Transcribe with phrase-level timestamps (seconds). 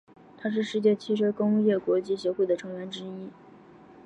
[0.35, 3.29] 它是世界汽车工业国际协会的成员之一。